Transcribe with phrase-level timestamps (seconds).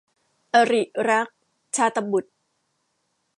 [0.53, 1.27] อริรัก-
[1.75, 2.33] ชาตบุษย์